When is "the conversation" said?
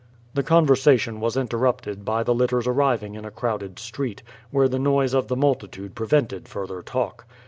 0.33-1.19